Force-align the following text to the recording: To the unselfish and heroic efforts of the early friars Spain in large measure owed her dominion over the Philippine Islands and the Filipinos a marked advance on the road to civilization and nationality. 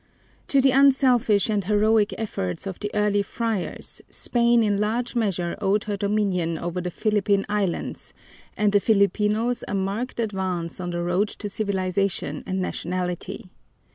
To 0.47 0.59
the 0.61 0.71
unselfish 0.71 1.47
and 1.47 1.63
heroic 1.63 2.11
efforts 2.17 2.65
of 2.65 2.79
the 2.79 2.89
early 2.95 3.21
friars 3.21 4.01
Spain 4.09 4.63
in 4.63 4.79
large 4.79 5.13
measure 5.15 5.55
owed 5.61 5.83
her 5.83 5.95
dominion 5.95 6.57
over 6.57 6.81
the 6.81 6.89
Philippine 6.89 7.45
Islands 7.47 8.11
and 8.57 8.71
the 8.71 8.79
Filipinos 8.79 9.63
a 9.67 9.75
marked 9.75 10.19
advance 10.19 10.79
on 10.79 10.89
the 10.89 11.03
road 11.03 11.27
to 11.27 11.47
civilization 11.47 12.41
and 12.47 12.59
nationality. 12.59 13.51